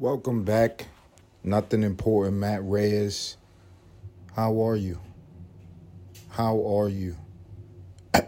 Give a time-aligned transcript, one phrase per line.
[0.00, 0.86] Welcome back.
[1.44, 3.36] Nothing important, Matt Reyes.
[4.34, 4.98] How are you?
[6.30, 7.16] How are you?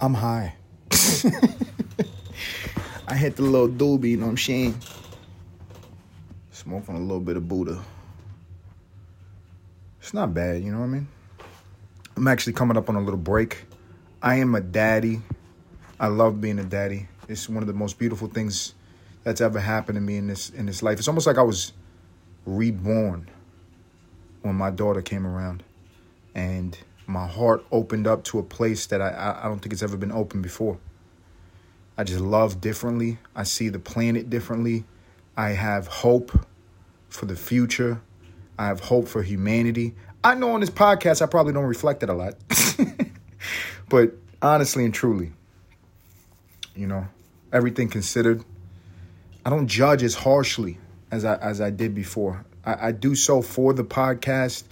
[0.00, 0.54] I'm high.
[3.08, 4.80] I hit the little doobie, you know what I'm saying?
[6.52, 7.82] Smoking a little bit of Buddha.
[10.00, 11.08] It's not bad, you know what I mean?
[12.16, 13.64] I'm actually coming up on a little break.
[14.22, 15.20] I am a daddy.
[15.98, 17.08] I love being a daddy.
[17.26, 18.74] It's one of the most beautiful things
[19.26, 20.98] that's ever happened to me in this in this life.
[20.98, 21.72] It's almost like I was
[22.46, 23.28] reborn
[24.42, 25.64] when my daughter came around,
[26.32, 29.96] and my heart opened up to a place that I I don't think it's ever
[29.96, 30.78] been open before.
[31.98, 33.18] I just love differently.
[33.34, 34.84] I see the planet differently.
[35.36, 36.46] I have hope
[37.08, 38.00] for the future.
[38.56, 39.96] I have hope for humanity.
[40.22, 42.34] I know on this podcast I probably don't reflect it a lot.
[43.88, 45.32] but honestly and truly,
[46.76, 47.08] you know,
[47.52, 48.44] everything considered,
[49.46, 50.76] I don't judge as harshly
[51.12, 52.44] as I as I did before.
[52.64, 54.64] I, I do so for the podcast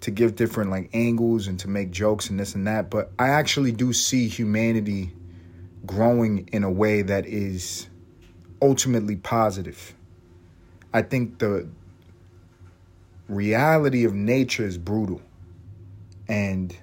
[0.00, 3.28] to give different like angles and to make jokes and this and that, but I
[3.28, 5.14] actually do see humanity
[5.86, 7.88] growing in a way that is
[8.60, 9.94] ultimately positive.
[10.92, 11.66] I think the
[13.30, 15.22] reality of nature is brutal.
[16.28, 16.76] And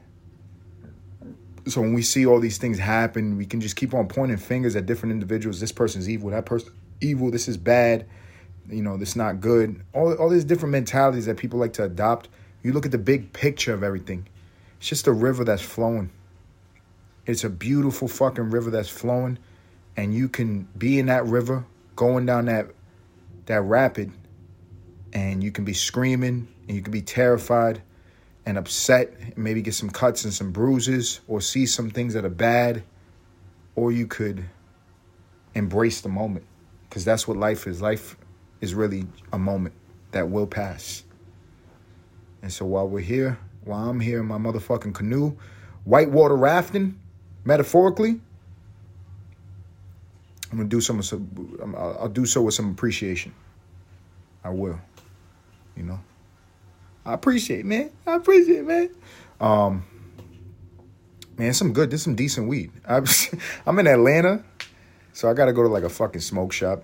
[1.69, 4.75] so when we see all these things happen, we can just keep on pointing fingers
[4.75, 5.59] at different individuals.
[5.59, 8.05] This person's evil, that person evil, this is bad,
[8.69, 9.81] you know, this is not good.
[9.93, 12.29] All all these different mentalities that people like to adopt.
[12.61, 14.27] You look at the big picture of everything.
[14.77, 16.11] It's just a river that's flowing.
[17.25, 19.37] It's a beautiful fucking river that's flowing,
[19.95, 22.67] and you can be in that river, going down that
[23.45, 24.11] that rapid,
[25.13, 27.81] and you can be screaming and you can be terrified
[28.49, 32.25] and upset, and maybe get some cuts and some bruises, or see some things that
[32.25, 32.83] are bad,
[33.75, 34.43] or you could
[35.53, 36.43] embrace the moment
[36.89, 37.79] because that's what life is.
[37.79, 38.17] Life
[38.59, 39.75] is really a moment
[40.11, 41.03] that will pass.
[42.41, 45.37] And so while we're here, while I'm here in my motherfucking canoe,
[45.83, 46.99] whitewater rafting,
[47.45, 48.19] metaphorically,
[50.51, 51.03] I'm gonna do some.
[51.77, 53.31] I'll do so with some appreciation.
[54.43, 54.79] I will.
[55.77, 55.99] You know.
[57.09, 57.89] I appreciate, man.
[58.05, 58.91] I appreciate, man.
[59.41, 59.83] Um,
[61.39, 61.89] man, some good.
[61.89, 62.71] There's some decent weed.
[62.87, 64.43] I'm, in Atlanta.
[65.13, 66.83] So I got to go to like a fucking smoke shop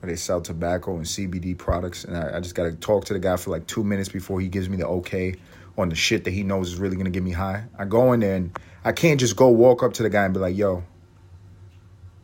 [0.00, 2.04] where they sell tobacco and CBD products.
[2.04, 4.42] And I, I just got to talk to the guy for like two minutes before
[4.42, 5.36] he gives me the okay
[5.78, 7.64] on the shit that he knows is really to get me high.
[7.78, 10.34] I go in there and I can't just go walk up to the guy and
[10.34, 10.84] be like, yo,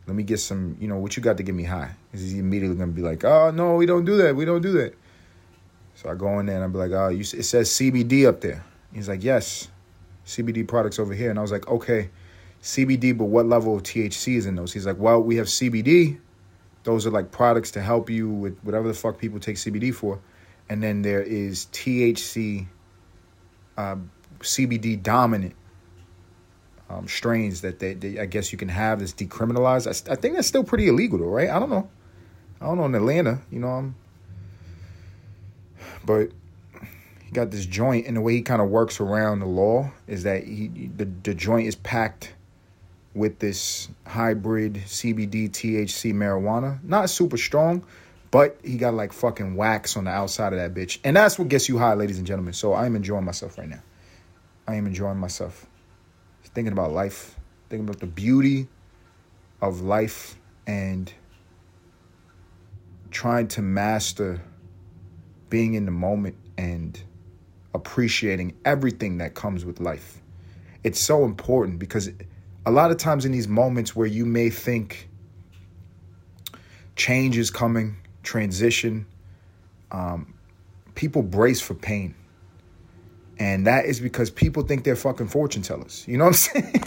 [0.05, 1.95] let me get some, you know, what you got to get me high?
[2.11, 4.35] He's immediately going to be like, oh, no, we don't do that.
[4.35, 4.93] We don't do that.
[6.01, 8.63] So I go in there and I'm like, oh, you, it says CBD up there.
[8.93, 9.67] He's like, yes,
[10.25, 11.29] CBD products over here.
[11.29, 12.09] And I was like, okay.
[12.63, 14.71] CBD, but what level of THC is in those?
[14.71, 16.17] He's like, well, we have CBD.
[16.83, 20.21] Those are like products to help you with whatever the fuck people take CBD for.
[20.69, 22.65] And then there is THC,
[23.75, 23.97] uh,
[24.39, 25.55] CBD dominant
[26.89, 29.85] um, strains that they, they, I guess you can have that's decriminalized.
[29.85, 31.49] I, I, think that's still pretty illegal though, right?
[31.49, 31.89] I don't know.
[32.61, 33.67] I don't know in Atlanta, you know.
[33.67, 33.95] I'm,
[36.05, 36.31] but
[37.23, 40.23] he got this joint, and the way he kind of works around the law is
[40.23, 42.33] that he the, the joint is packed
[43.13, 46.83] with this hybrid CBD THC marijuana.
[46.83, 47.85] Not super strong,
[48.31, 50.99] but he got like fucking wax on the outside of that bitch.
[51.03, 52.53] And that's what gets you high, ladies and gentlemen.
[52.53, 53.81] So I am enjoying myself right now.
[54.67, 55.65] I am enjoying myself.
[56.55, 57.35] Thinking about life,
[57.69, 58.67] thinking about the beauty
[59.61, 61.11] of life and
[63.11, 64.41] trying to master
[65.49, 67.01] being in the moment and
[67.73, 70.21] appreciating everything that comes with life.
[70.83, 72.09] It's so important because
[72.65, 75.09] a lot of times in these moments where you may think
[76.95, 79.05] change is coming, transition,
[79.91, 80.33] um,
[80.95, 82.15] people brace for pain.
[83.39, 86.03] And that is because people think they're fucking fortune tellers.
[86.07, 86.83] You know what I'm saying?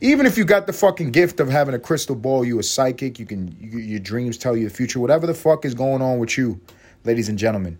[0.00, 3.18] Even if you got the fucking gift of having a crystal ball, you a psychic,
[3.18, 6.18] you can you, your dreams tell you the future, whatever the fuck is going on
[6.18, 6.60] with you,
[7.04, 7.78] ladies and gentlemen,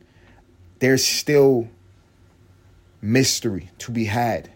[0.79, 1.69] there's still
[3.00, 4.50] mystery to be had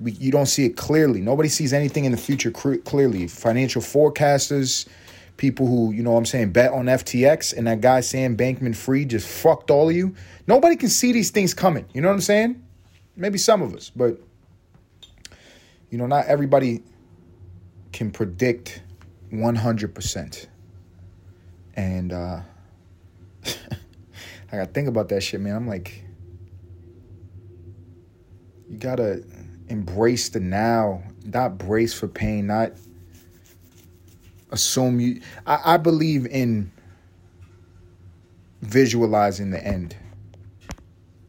[0.00, 1.20] we, you don't see it clearly.
[1.20, 3.26] Nobody sees anything in the future clearly.
[3.26, 4.86] Financial forecasters,
[5.36, 8.76] people who, you know what I'm saying, bet on FTX, and that guy Sam Bankman
[8.76, 10.14] Fried just fucked all of you.
[10.46, 11.86] Nobody can see these things coming.
[11.94, 12.62] You know what I'm saying?
[13.16, 14.20] Maybe some of us, but,
[15.90, 16.82] you know, not everybody
[17.92, 18.82] can predict
[19.32, 20.46] 100%.
[21.74, 22.40] And uh,
[24.52, 25.56] I got to think about that shit, man.
[25.56, 26.04] I'm like,
[28.68, 29.22] you gotta
[29.68, 32.72] embrace the now, not brace for pain, not
[34.50, 35.20] assume you.
[35.46, 36.72] I, I believe in
[38.62, 39.96] visualizing the end.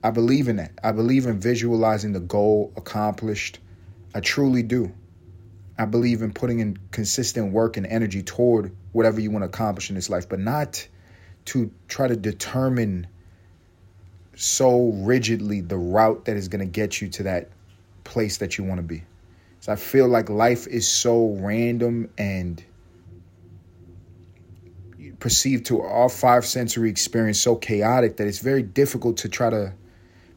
[0.03, 0.71] I believe in that.
[0.83, 3.59] I believe in visualizing the goal accomplished.
[4.15, 4.91] I truly do.
[5.77, 9.89] I believe in putting in consistent work and energy toward whatever you want to accomplish
[9.89, 10.87] in this life, but not
[11.47, 13.07] to try to determine
[14.35, 17.49] so rigidly the route that is going to get you to that
[18.03, 19.03] place that you want to be.
[19.61, 22.63] So I feel like life is so random and
[25.19, 29.73] perceived to our five sensory experience so chaotic that it's very difficult to try to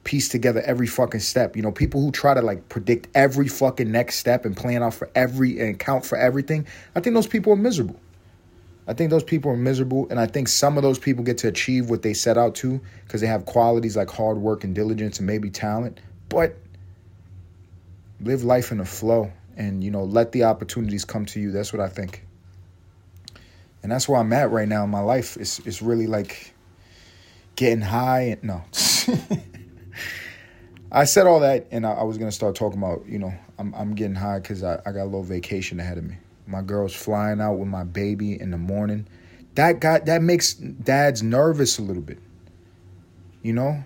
[0.04, 1.54] piece together every fucking step.
[1.56, 4.94] You know, people who try to like predict every fucking next step and plan out
[4.94, 6.66] for every and count for everything,
[6.96, 8.00] I think those people are miserable.
[8.90, 11.46] I think those people are miserable, and I think some of those people get to
[11.46, 15.18] achieve what they set out to because they have qualities like hard work and diligence
[15.18, 16.00] and maybe talent.
[16.28, 16.56] But
[18.20, 21.52] live life in a flow and you know let the opportunities come to you.
[21.52, 22.26] That's what I think,
[23.84, 25.36] and that's where I'm at right now in my life.
[25.36, 26.52] It's it's really like
[27.54, 28.64] getting high and no.
[30.90, 33.72] I said all that, and I, I, was gonna start talking about, you know, I'm
[33.72, 36.16] I'm getting high because I, I got a little vacation ahead of me.
[36.50, 39.06] My girl's flying out with my baby in the morning.
[39.54, 42.18] That got that makes dads nervous a little bit.
[43.42, 43.82] You know,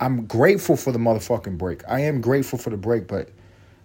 [0.00, 1.82] I'm grateful for the motherfucking break.
[1.88, 3.30] I am grateful for the break, but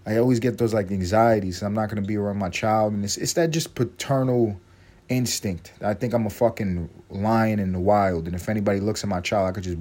[0.06, 1.62] I always get those like anxieties.
[1.64, 4.60] I'm not gonna be around my child, and it's it's that just paternal
[5.08, 5.74] instinct.
[5.82, 9.22] I think I'm a fucking lion in the wild, and if anybody looks at my
[9.22, 9.78] child, I could just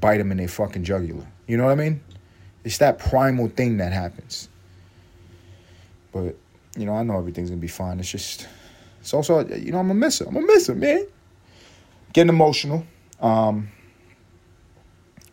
[0.00, 1.26] bite them in their fucking jugular.
[1.46, 2.00] You know what I mean?
[2.64, 4.48] It's that primal thing that happens.
[6.12, 6.36] But,
[6.78, 8.00] you know, I know everything's gonna be fine.
[8.00, 8.48] It's just
[9.00, 10.26] it's also you know, I'm gonna miss her.
[10.26, 11.06] I'm gonna miss her, man.
[12.12, 12.86] Getting emotional.
[13.20, 13.68] Um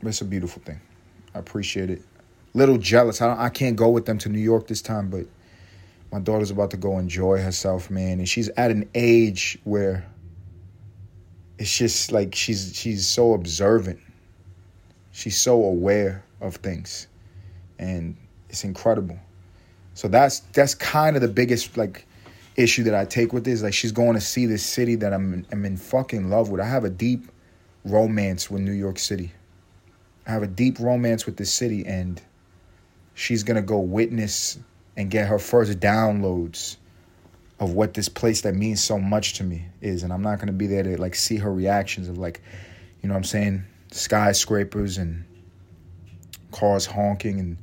[0.01, 0.81] but it's a beautiful thing.
[1.33, 2.01] I appreciate it.
[2.53, 3.21] Little jealous.
[3.21, 5.25] I don't, I can't go with them to New York this time, but
[6.12, 10.06] my daughter's about to go enjoy herself, man, and she's at an age where
[11.57, 14.00] it's just like she's she's so observant
[15.12, 17.07] she's so aware of things
[17.80, 18.15] and
[18.50, 19.18] it's incredible
[19.95, 22.06] so that's that's kind of the biggest like
[22.57, 23.63] issue that i take with this.
[23.63, 26.62] Like she's going to see this city that i'm i'm in fucking love with.
[26.62, 27.31] I have a deep
[27.86, 29.31] romance with new york city.
[30.27, 32.21] I have a deep romance with this city and
[33.13, 34.59] she's gonna go witness
[34.97, 36.75] and get her first downloads
[37.62, 40.03] of what this place that means so much to me is.
[40.03, 42.41] And i'm not gonna be there to like see her reactions of like
[43.01, 43.63] you know what i'm saying?
[43.91, 45.24] Skyscrapers and
[46.51, 47.57] cars honking and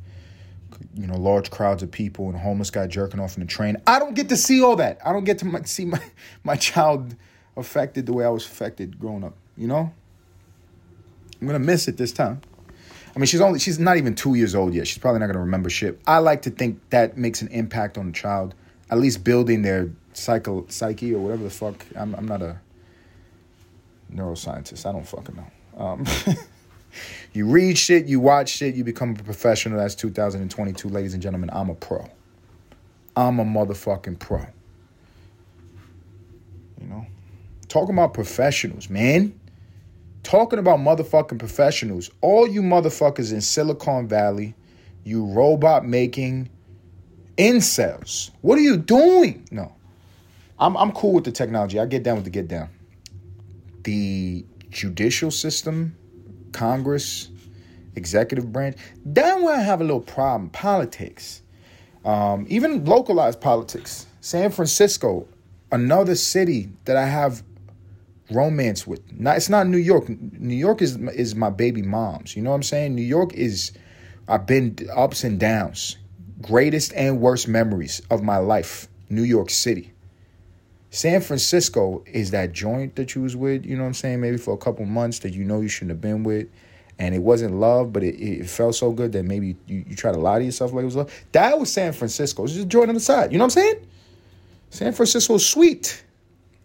[0.95, 3.77] you know large crowds of people and homeless guy jerking off in the train.
[3.87, 4.99] I don't get to see all that.
[5.05, 6.01] I don't get to see my
[6.45, 7.15] my child
[7.57, 9.35] affected the way I was affected growing up.
[9.57, 9.93] You know,
[11.41, 12.41] I'm gonna miss it this time.
[13.15, 14.87] I mean, she's only she's not even two years old yet.
[14.87, 16.01] She's probably not gonna remember shit.
[16.07, 18.55] I like to think that makes an impact on the child,
[18.91, 21.85] at least building their psycho psyche or whatever the fuck.
[21.95, 22.59] I'm I'm not a
[24.13, 24.87] neuroscientist.
[24.87, 25.85] I don't fucking know.
[25.85, 26.05] Um,
[27.33, 29.79] you read shit, you watch shit, you become a professional.
[29.79, 31.51] That's 2022, ladies and gentlemen.
[31.53, 32.09] I'm a pro.
[33.17, 34.47] I'm a motherfucking pro.
[36.81, 37.07] You know?
[37.69, 39.39] Talking about professionals, man.
[40.23, 42.11] Talking about motherfucking professionals.
[42.21, 44.55] All you motherfuckers in Silicon Valley,
[45.05, 46.49] you robot making
[47.37, 48.31] incels.
[48.43, 49.47] What are you doing?
[49.51, 49.73] No.
[50.59, 51.81] I'm I'm cool with the technology.
[51.81, 52.69] I get down with the get down.
[53.83, 55.97] The judicial system,
[56.53, 57.29] Congress,
[57.97, 58.77] executive branch.
[59.05, 60.51] That's where I have a little problem.
[60.51, 61.43] Politics,
[62.05, 64.07] um, even localized politics.
[64.21, 65.27] San Francisco,
[65.73, 67.43] another city that I have
[68.31, 69.01] romance with.
[69.13, 70.09] Not, it's not New York.
[70.09, 72.37] New York is is my baby mom's.
[72.37, 72.95] You know what I'm saying?
[72.95, 73.73] New York is.
[74.29, 75.99] I've been ups and downs,
[76.41, 78.89] greatest and worst memories of my life.
[79.11, 79.92] New York City.
[80.95, 84.37] San Francisco is that joint that you was with, you know what I'm saying, maybe
[84.37, 86.49] for a couple months that you know you shouldn't have been with.
[86.99, 90.13] And it wasn't love, but it, it felt so good that maybe you, you try
[90.13, 91.11] to lie to yourself like it was love.
[91.33, 92.45] That was San Francisco.
[92.45, 93.33] It's just a joint on the side.
[93.33, 93.87] You know what I'm saying?
[94.69, 96.05] San Francisco was sweet.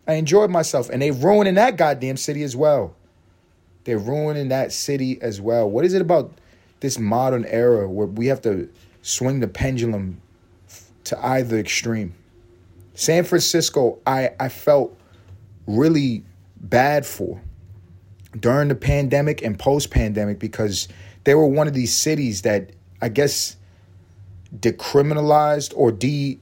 [0.05, 0.89] I enjoyed myself.
[0.89, 2.93] And they ruining that goddamn city as well.
[3.85, 5.69] They're ruining that city as well.
[5.69, 6.33] What is it about
[6.81, 8.69] this modern era where we have to
[9.03, 10.21] swing the pendulum
[11.05, 12.13] to either extreme?
[12.97, 14.99] San Francisco, I, I felt
[15.67, 16.23] really
[16.59, 17.39] bad for
[18.39, 20.87] during the pandemic and post pandemic because
[21.23, 23.55] they were one of these cities that I guess
[24.51, 26.39] decriminalized or de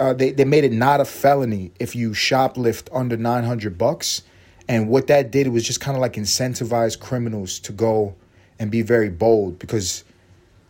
[0.00, 4.22] uh, they, they made it not a felony if you shoplift under 900 bucks.
[4.68, 8.16] And what that did was just kind of like incentivize criminals to go
[8.58, 10.02] and be very bold because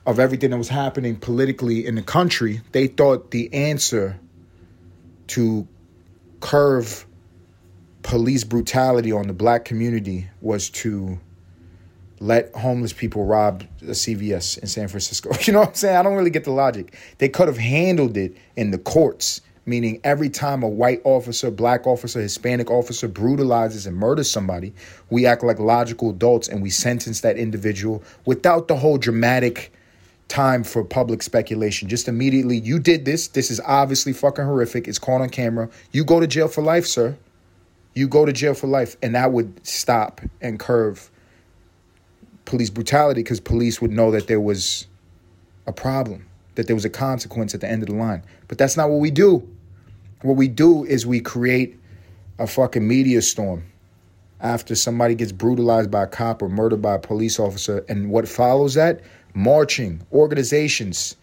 [0.05, 2.61] of everything that was happening politically in the country.
[2.73, 4.19] They thought the answer
[5.33, 5.67] to
[6.41, 7.07] curve
[8.03, 11.19] police brutality on the black community was to
[12.21, 15.31] let homeless people rob a CVS in San Francisco.
[15.47, 15.97] You know what I'm saying?
[15.97, 16.97] I don't really get the logic.
[17.17, 21.87] They could have handled it in the courts, meaning every time a white officer, black
[21.87, 24.75] officer, Hispanic officer brutalizes and murders somebody,
[25.09, 29.73] we act like logical adults and we sentence that individual without the whole dramatic
[30.33, 31.91] time for public speculation.
[31.91, 33.29] Just immediately, you did this.
[33.29, 34.89] This is obviously fucking horrific.
[34.89, 35.69] It's caught on camera.
[35.93, 37.19] You go to jail for life, sir.
[37.95, 38.97] You go to jail for life.
[39.03, 41.11] And that would stop and curve
[42.47, 44.87] police brutality because police would know that there was
[45.67, 48.25] a problem, that there was a consequence at the end of the line.
[48.49, 49.47] But that's not what we do.
[50.23, 51.79] What we do is we create
[52.39, 53.65] a fucking media storm
[54.41, 57.85] after somebody gets brutalized by a cop or murdered by a police officer.
[57.87, 59.03] And what follows that?
[59.35, 61.17] Marching, organizations,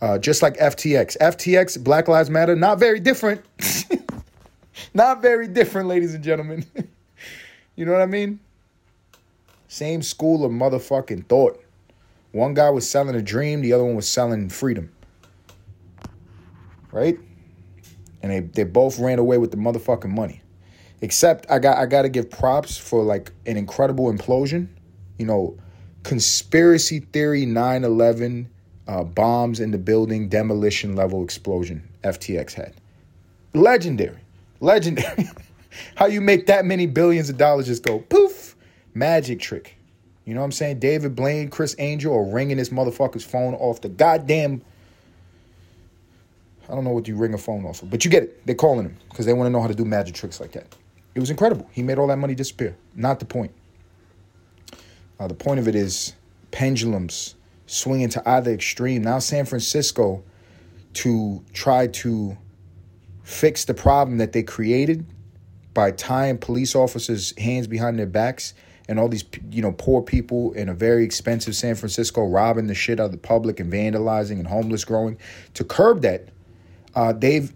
[0.00, 1.16] uh, just like FTX.
[1.18, 3.42] FTX, Black Lives Matter, not very different.
[4.94, 6.64] not very different, ladies and gentlemen.
[7.76, 8.38] you know what I mean?
[9.68, 11.60] Same school of motherfucking thought.
[12.32, 14.92] One guy was selling a dream, the other one was selling freedom.
[16.92, 17.18] Right?
[18.22, 20.42] And they, they both ran away with the motherfucking money.
[21.00, 24.68] Except I got I gotta give props for like an incredible implosion.
[25.18, 25.58] You know,
[26.04, 28.46] conspiracy theory 9-11
[28.86, 32.74] uh, bombs in the building, demolition level explosion FTX had.
[33.54, 34.18] Legendary.
[34.60, 35.28] Legendary.
[35.96, 38.54] How you make that many billions of dollars just go poof
[38.94, 39.76] Magic trick.
[40.24, 40.78] You know what I'm saying?
[40.78, 44.62] David Blaine, Criss Angel are ringing this motherfucker's phone off the goddamn.
[46.68, 48.46] I don't know what you ring a phone off of, but you get it.
[48.46, 50.74] They're calling him because they want to know how to do magic tricks like that.
[51.14, 51.68] It was incredible.
[51.72, 52.76] He made all that money disappear.
[52.94, 53.52] Not the point.
[55.18, 56.14] Uh, the point of it is
[56.50, 57.34] pendulums
[57.66, 59.02] swinging to either extreme.
[59.02, 60.22] Now, San Francisco,
[60.94, 62.36] to try to
[63.22, 65.06] fix the problem that they created
[65.72, 68.54] by tying police officers' hands behind their backs
[68.88, 72.74] and all these you know poor people in a very expensive San Francisco robbing the
[72.74, 75.18] shit out of the public and vandalizing and homeless growing
[75.54, 76.28] to curb that
[76.94, 77.52] uh, they've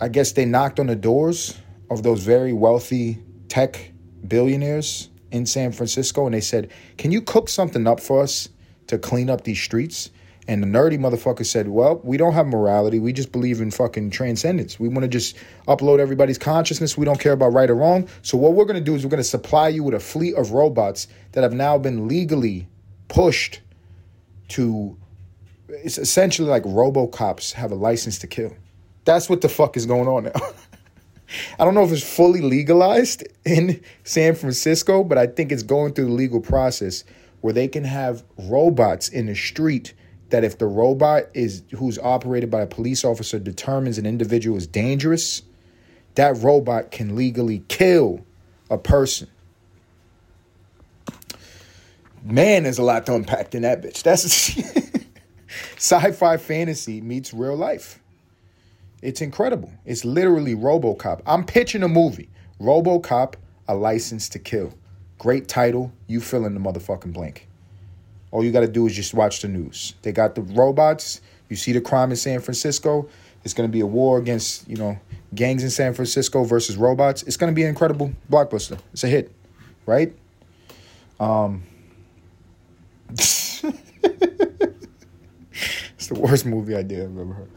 [0.00, 1.58] I guess they knocked on the doors
[1.90, 3.92] of those very wealthy tech
[4.26, 8.48] billionaires in San Francisco and they said can you cook something up for us
[8.86, 10.10] to clean up these streets
[10.50, 12.98] and the nerdy motherfucker said, Well, we don't have morality.
[12.98, 14.80] We just believe in fucking transcendence.
[14.80, 15.36] We want to just
[15.68, 16.98] upload everybody's consciousness.
[16.98, 18.08] We don't care about right or wrong.
[18.22, 20.34] So, what we're going to do is we're going to supply you with a fleet
[20.34, 22.66] of robots that have now been legally
[23.06, 23.60] pushed
[24.48, 24.96] to.
[25.68, 28.52] It's essentially like Robocops have a license to kill.
[29.04, 30.32] That's what the fuck is going on now.
[31.58, 35.92] I don't know if it's fully legalized in San Francisco, but I think it's going
[35.94, 37.04] through the legal process
[37.40, 39.94] where they can have robots in the street
[40.30, 44.66] that if the robot is who's operated by a police officer determines an individual is
[44.66, 45.42] dangerous,
[46.14, 48.24] that robot can legally kill
[48.70, 49.28] a person.
[52.22, 54.02] Man, there's a lot to unpack in that bitch.
[54.02, 54.24] That's
[55.76, 57.99] sci-fi fantasy meets real life.
[59.02, 59.72] It's incredible.
[59.86, 61.22] It's literally RoboCop.
[61.26, 62.28] I'm pitching a movie.
[62.60, 63.34] RoboCop:
[63.68, 64.72] A License to Kill.
[65.18, 65.92] Great title.
[66.06, 67.48] You fill in the motherfucking blank.
[68.30, 69.94] All you got to do is just watch the news.
[70.02, 71.20] They got the robots.
[71.48, 73.08] You see the crime in San Francisco.
[73.44, 74.98] It's going to be a war against, you know,
[75.34, 77.24] gangs in San Francisco versus robots.
[77.24, 78.78] It's going to be an incredible blockbuster.
[78.92, 79.32] It's a hit,
[79.86, 80.14] right?
[81.18, 81.64] Um,
[83.10, 83.74] it's the
[86.14, 87.50] worst movie idea I've ever heard.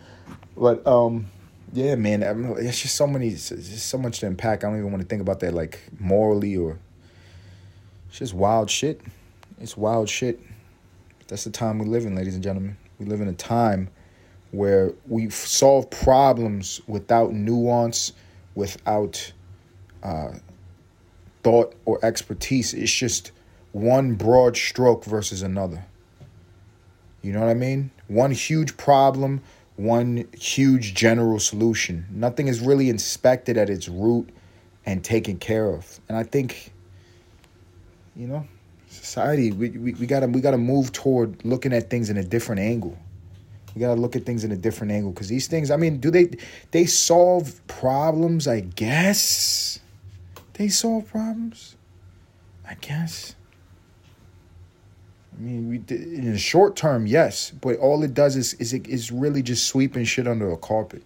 [0.55, 1.27] But um,
[1.71, 4.63] yeah, man, I it's just so many, it's just so much to unpack.
[4.63, 6.79] I don't even want to think about that like morally or.
[8.09, 9.01] It's just wild shit.
[9.59, 10.39] It's wild shit.
[11.27, 12.77] That's the time we live in, ladies and gentlemen.
[12.99, 13.89] We live in a time
[14.51, 18.13] where we solve problems without nuance,
[18.53, 19.33] without
[20.03, 20.33] uh,
[21.41, 22.75] thought or expertise.
[22.75, 23.31] It's just
[23.71, 25.83] one broad stroke versus another.
[27.23, 27.89] You know what I mean?
[28.07, 29.41] One huge problem,
[29.75, 32.05] one huge general solution.
[32.11, 34.29] Nothing is really inspected at its root
[34.85, 35.99] and taken care of.
[36.07, 36.71] And I think,
[38.15, 38.47] you know,
[38.93, 42.61] society we, we, we gotta we gotta move toward looking at things in a different
[42.61, 42.97] angle
[43.75, 46.11] we gotta look at things in a different angle because these things i mean do
[46.11, 46.29] they
[46.71, 49.79] they solve problems i guess
[50.53, 51.75] they solve problems
[52.67, 53.35] i guess
[55.35, 58.73] i mean we did, in the short term yes but all it does is is
[58.73, 61.03] it is really just sweeping shit under a carpet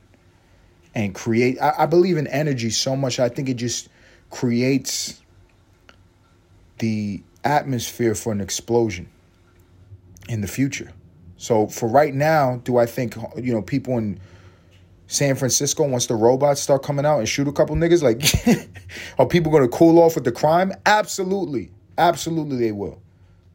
[0.95, 3.89] and create I, I believe in energy so much i think it just
[4.29, 5.21] creates
[6.79, 9.07] the atmosphere for an explosion
[10.27, 10.91] in the future.
[11.37, 14.19] So for right now, do I think you know people in
[15.07, 18.01] San Francisco once the robots start coming out and shoot a couple niggas?
[18.03, 18.67] Like,
[19.19, 20.73] are people going to cool off with the crime?
[20.85, 21.71] Absolutely.
[21.97, 23.01] Absolutely, they will.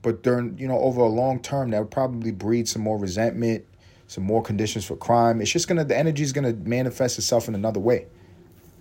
[0.03, 3.65] But during, you know, over a long term, that would probably breed some more resentment,
[4.09, 5.41] some more conditions for crime.
[5.41, 8.07] It's just to, the energy is to manifest itself in another way.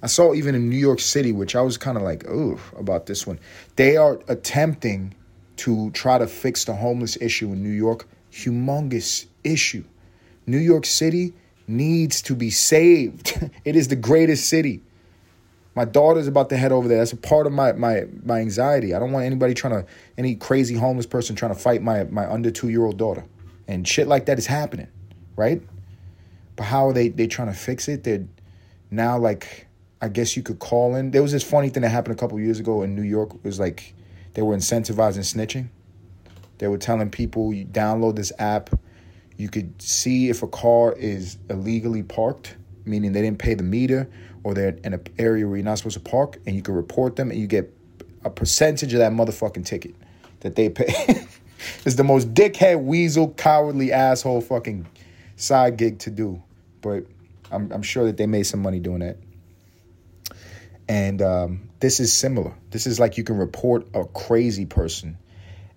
[0.04, 3.06] I saw even in New York City, which I was kind of like, oh, about
[3.06, 3.40] this one.
[3.76, 5.14] They are attempting
[5.58, 8.08] to try to fix the homeless issue in New York.
[8.32, 9.84] Humongous issue.
[10.48, 11.34] New York City
[11.68, 13.52] needs to be saved.
[13.66, 14.82] it is the greatest city.
[15.74, 16.98] My daughter's about to head over there.
[16.98, 18.94] That's a part of my my my anxiety.
[18.94, 19.86] I don't want anybody trying to
[20.18, 23.26] any crazy homeless person trying to fight my my under two year old daughter,
[23.68, 24.88] and shit like that is happening,
[25.36, 25.62] right?
[26.56, 28.04] But how are they they trying to fix it?
[28.04, 28.28] They're
[28.90, 29.68] now like
[30.02, 31.12] I guess you could call in.
[31.12, 33.34] There was this funny thing that happened a couple years ago in New York.
[33.34, 33.94] It was like
[34.34, 35.70] they were incentivizing snitching.
[36.58, 38.70] They were telling people you download this app
[39.42, 44.08] you could see if a car is illegally parked, meaning they didn't pay the meter
[44.44, 47.16] or they're in an area where you're not supposed to park, and you can report
[47.16, 47.74] them and you get
[48.24, 49.96] a percentage of that motherfucking ticket
[50.42, 50.86] that they pay.
[51.86, 54.88] it's the most dickhead, weasel, cowardly asshole fucking
[55.36, 56.42] side gig to do.
[56.82, 57.06] But
[57.52, 59.18] I'm, I'm sure that they made some money doing that.
[60.88, 62.54] And um, this is similar.
[62.72, 65.18] This is like you can report a crazy person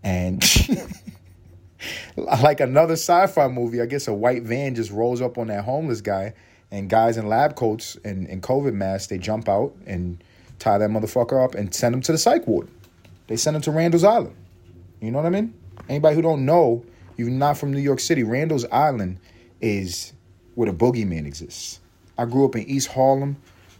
[0.05, 0.45] and
[2.17, 6.03] like another sci-fi movie, I guess a white van just rolls up on that homeless
[6.03, 6.35] guy,
[6.75, 10.23] and guys in lab coats and, and COVID masks, they jump out and
[10.59, 12.69] tie that motherfucker up and send him to the psych ward.
[13.29, 14.35] They send him to Randall's Island.
[15.01, 15.55] You know what I mean?
[15.89, 16.85] Anybody who don't know,
[17.17, 18.25] you're not from New York City.
[18.25, 19.19] Randall's Island
[19.61, 20.13] is
[20.57, 21.81] where the boogeyman exists.
[22.19, 23.37] I grew up in East Harlem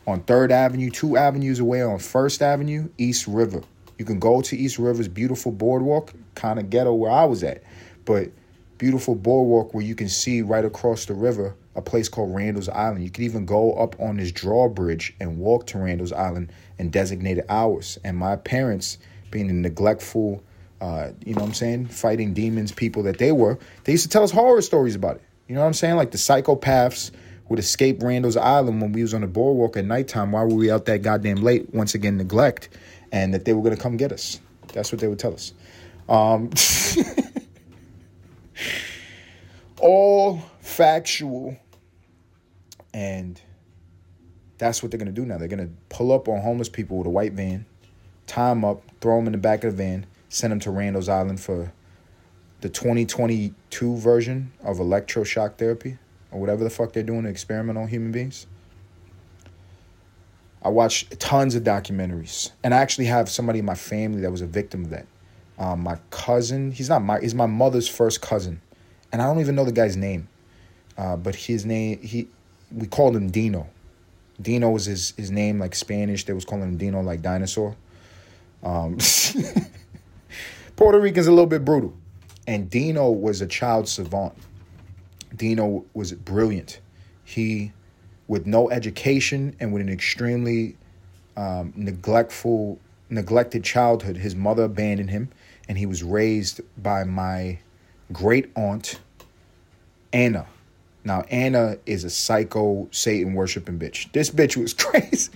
[0.07, 3.63] on 3rd Avenue, two avenues away on 1st Avenue, East River.
[3.99, 7.63] You can go to East River's beautiful boardwalk, kind of ghetto where I was at
[8.05, 8.31] but
[8.79, 13.05] beautiful boardwalk where you can see right across the river a place called Randall's Island.
[13.05, 17.45] You could even go up on this drawbridge and walk to Randall's Island in designated
[17.49, 17.99] hours.
[18.05, 18.99] And my parents,
[19.31, 20.43] being the neglectful,
[20.81, 24.11] uh, you know what I'm saying, fighting demons people that they were, they used to
[24.11, 25.23] tell us horror stories about it.
[25.49, 25.97] You know what I'm saying?
[25.97, 27.11] Like the psychopaths
[27.49, 30.33] would escape Randall's Island when we was on the boardwalk at nighttime.
[30.33, 31.75] Why were we out that goddamn late?
[31.75, 32.71] Once again, neglect,
[33.13, 34.41] and that they were gonna come get us.
[34.73, 35.53] That's what they would tell us.
[36.09, 36.51] Um,
[39.81, 41.57] all factual.
[42.95, 43.39] And
[44.57, 45.37] that's what they're going to do now.
[45.37, 47.67] They're going to pull up on homeless people with a white van,
[48.27, 51.09] tie them up, throw them in the back of the van, send them to Randall's
[51.09, 51.73] Island for
[52.63, 55.99] the 2022 version of electroshock therapy
[56.31, 58.47] or whatever the fuck they're doing to experiment on human beings.
[60.63, 64.41] I watched tons of documentaries, and I actually have somebody in my family that was
[64.41, 65.07] a victim of that.
[65.59, 68.63] Um, my cousin, he's not my, he's my mother's first cousin
[69.15, 70.27] and I don't even know the guy's name,
[70.99, 72.27] uh, but his name he
[72.75, 73.69] we called him Dino.
[74.41, 76.25] Dino was his his name like Spanish.
[76.25, 77.77] They was calling him Dino like dinosaur.
[78.63, 78.99] Um,
[80.77, 81.95] Puerto Rican's a little bit brutal,
[82.47, 84.35] and Dino was a child savant.
[85.37, 86.81] Dino was brilliant.
[87.25, 87.73] He,
[88.27, 90.77] with no education and with an extremely
[91.37, 95.31] um, neglectful, neglected childhood, his mother abandoned him,
[95.69, 97.59] and he was raised by my
[98.13, 99.01] great aunt,
[100.13, 100.47] Anna.
[101.05, 104.11] Now, Anna is a psycho Satan worshiping bitch.
[104.13, 105.31] This bitch was crazy.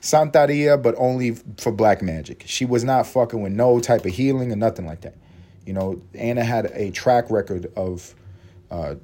[0.00, 2.44] Santeria, but only for black magic.
[2.46, 5.14] She was not fucking with no type of healing or nothing like that.
[5.66, 8.14] You know, Anna had a track record of
[8.70, 8.94] uh,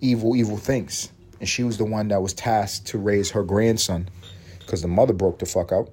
[0.00, 1.10] evil, evil things.
[1.40, 4.08] And she was the one that was tasked to raise her grandson
[4.60, 5.90] because the mother broke the fuck out.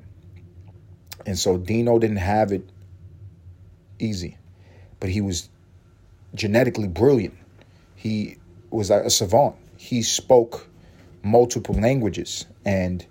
[1.26, 2.70] And so Dino didn't have it
[4.00, 4.38] easy,
[5.00, 5.50] but he was
[6.34, 7.38] genetically brilliant.
[7.96, 8.38] He
[8.72, 9.56] was a savant.
[9.78, 10.68] He spoke
[11.24, 12.46] multiple languages.
[12.66, 13.06] And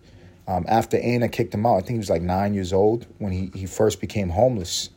[0.48, 3.32] um, after Anna kicked him out, I think he was like nine years old when
[3.32, 4.90] he, he first became homeless.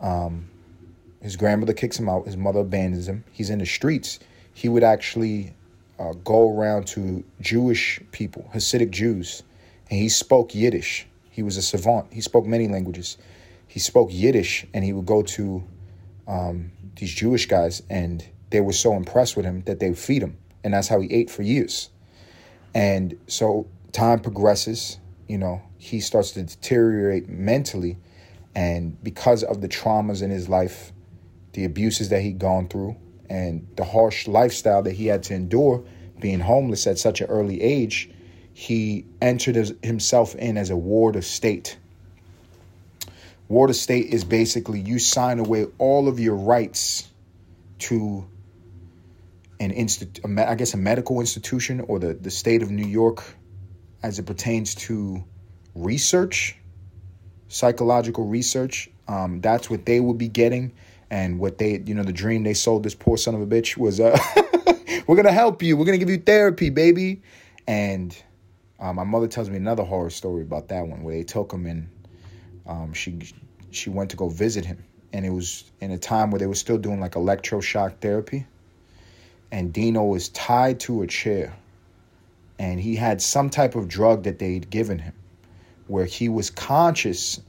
[0.00, 0.48] Um,
[1.20, 2.26] his grandmother kicks him out.
[2.26, 3.24] His mother abandons him.
[3.32, 4.18] He's in the streets.
[4.52, 5.54] He would actually
[5.98, 9.42] uh, go around to Jewish people, Hasidic Jews,
[9.90, 11.06] and he spoke Yiddish.
[11.30, 12.12] He was a savant.
[12.12, 13.16] He spoke many languages.
[13.66, 15.64] He spoke Yiddish, and he would go to
[16.28, 20.38] um, these Jewish guys, and they were so impressed with him that they feed him,
[20.62, 21.90] and that's how he ate for years.
[22.72, 27.98] And so time progresses, you know, he starts to deteriorate mentally,
[28.54, 30.92] and because of the traumas in his life,
[31.54, 32.96] the abuses that he'd gone through,
[33.28, 35.84] and the harsh lifestyle that he had to endure,
[36.20, 38.08] being homeless at such an early age,
[38.52, 41.76] he entered himself in as a ward of state
[43.48, 47.10] Ward of state is basically you sign away all of your rights
[47.78, 48.26] to
[49.60, 53.22] an institute, I guess a medical institution or the, the state of New York
[54.02, 55.24] as it pertains to
[55.74, 56.56] research,
[57.48, 58.90] psychological research.
[59.08, 60.72] Um, that's what they would be getting.
[61.10, 63.76] And what they, you know, the dream they sold this poor son of a bitch
[63.76, 64.18] was, uh,
[65.06, 65.76] we're going to help you.
[65.76, 67.22] We're going to give you therapy, baby.
[67.66, 68.16] And
[68.80, 71.66] uh, my mother tells me another horror story about that one where they took him
[71.66, 71.88] and
[72.66, 73.18] um, she
[73.70, 74.84] she went to go visit him.
[75.12, 78.46] And it was in a time where they were still doing like electroshock therapy.
[79.54, 81.54] And Dino was tied to a chair.
[82.58, 85.14] And he had some type of drug that they'd given him
[85.86, 87.40] where he was conscious,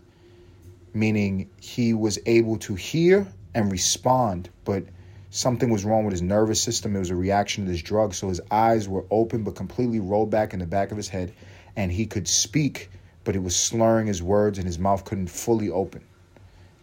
[0.93, 4.83] meaning he was able to hear and respond, but
[5.31, 6.95] something was wrong with his nervous system.
[6.95, 8.13] It was a reaction to this drug.
[8.13, 11.33] So his eyes were open but completely rolled back in the back of his head,
[11.75, 12.91] and he could speak,
[13.23, 16.03] but it was slurring his words, and his mouth couldn't fully open.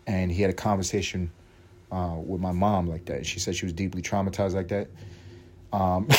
[0.05, 1.31] And he had a conversation
[1.93, 3.25] uh, with my mom like that.
[3.25, 4.89] She said she was deeply traumatized like that.
[5.73, 6.07] Um,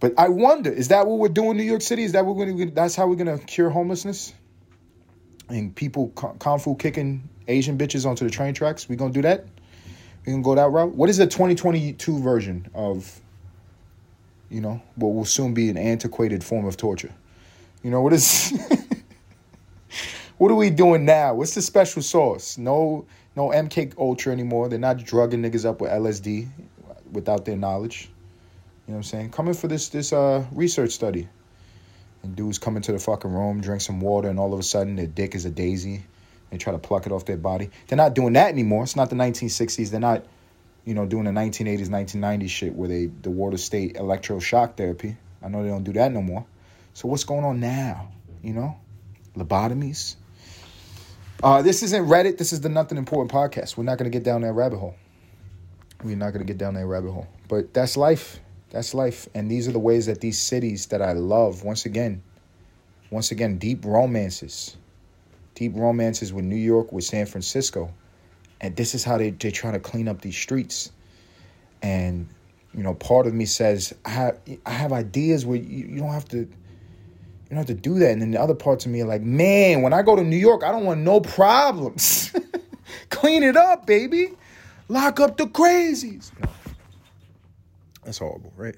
[0.00, 2.02] but I wonder, is that what we're doing in New York City?
[2.04, 4.34] Is that what we're gonna, that's how we're gonna cure homelessness?
[5.48, 8.88] And people kung fu kicking Asian bitches onto the train tracks.
[8.88, 9.46] We gonna do that?
[10.26, 10.94] We gonna go that route?
[10.94, 13.20] What is the 2022 version of,
[14.50, 17.12] you know, what will soon be an antiquated form of torture?
[17.82, 18.52] You know, what is
[20.42, 21.34] what are we doing now?
[21.34, 22.58] What's the special sauce?
[22.58, 24.68] No no MK Ultra anymore.
[24.68, 26.48] They're not drugging niggas up with LSD
[27.12, 28.10] without their knowledge.
[28.88, 29.30] You know what I'm saying?
[29.30, 31.28] Coming for this this uh research study.
[32.24, 34.96] And dudes come into the fucking room, drink some water, and all of a sudden
[34.96, 36.02] their dick is a daisy.
[36.50, 37.70] They try to pluck it off their body.
[37.86, 38.82] They're not doing that anymore.
[38.82, 39.92] It's not the 1960s.
[39.92, 40.26] They're not,
[40.84, 45.16] you know, doing the 1980s, 1990s shit where they the water state electroshock therapy.
[45.40, 46.44] I know they don't do that no more.
[46.94, 48.10] So what's going on now?
[48.42, 48.76] You know,
[49.36, 50.16] lobotomies.
[51.42, 52.38] Uh, this isn't Reddit.
[52.38, 53.76] This is the Nothing Important podcast.
[53.76, 54.94] We're not going to get down that rabbit hole.
[56.04, 57.26] We're not going to get down that rabbit hole.
[57.48, 58.38] But that's life.
[58.70, 59.28] That's life.
[59.34, 62.22] And these are the ways that these cities that I love, once again,
[63.10, 64.76] once again, deep romances
[65.54, 67.92] deep romances with New York, with San Francisco.
[68.60, 70.90] And this is how they, they try to clean up these streets.
[71.82, 72.28] And,
[72.74, 76.12] you know, part of me says, I have, I have ideas where you, you don't
[76.12, 76.48] have to,
[77.52, 78.12] you don't have to do that.
[78.12, 80.38] And then the other parts of me are like, man, when I go to New
[80.38, 82.32] York, I don't want no problems.
[83.10, 84.30] Clean it up, baby.
[84.88, 86.30] Lock up the crazies.
[86.40, 86.48] No.
[88.04, 88.74] That's horrible, right?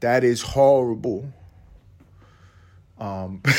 [0.00, 1.30] That is horrible.
[2.98, 3.42] Um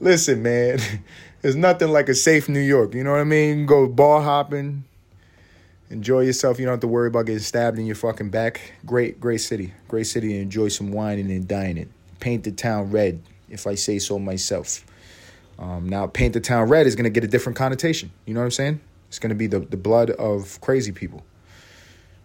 [0.00, 0.78] Listen, man,
[1.42, 2.94] there's nothing like a safe New York.
[2.94, 3.66] You know what I mean?
[3.66, 4.84] Go bar hopping,
[5.90, 6.58] enjoy yourself.
[6.58, 8.72] You don't have to worry about getting stabbed in your fucking back.
[8.84, 9.72] Great, great city.
[9.88, 11.92] Great city enjoy some whining and then dining.
[12.20, 14.84] Paint the town red, if I say so myself.
[15.58, 18.10] Um, now, paint the town red is going to get a different connotation.
[18.26, 18.80] You know what I'm saying?
[19.08, 21.24] It's going to be the, the blood of crazy people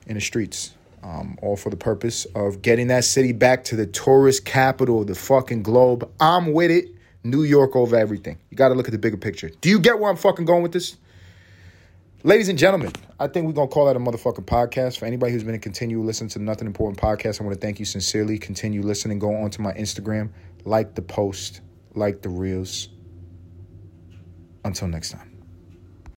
[0.07, 0.73] in the streets.
[1.01, 5.07] Um, all for the purpose of getting that city back to the tourist capital of
[5.07, 6.09] the fucking globe.
[6.19, 6.89] I'm with it.
[7.23, 8.37] New York over everything.
[8.49, 9.49] You got to look at the bigger picture.
[9.61, 10.97] Do you get where I'm fucking going with this?
[12.23, 14.99] Ladies and gentlemen, I think we're to call that a motherfucking podcast.
[14.99, 17.79] For anybody who's been to continue listening to Nothing Important podcast, I want to thank
[17.79, 18.37] you sincerely.
[18.37, 19.19] Continue listening.
[19.19, 20.31] Go on to my Instagram,
[20.65, 21.61] like the post,
[21.95, 22.89] like the reels.
[24.65, 25.28] Until next time.